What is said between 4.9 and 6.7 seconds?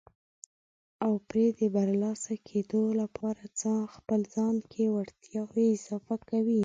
وړتیاوې اضافه کوي.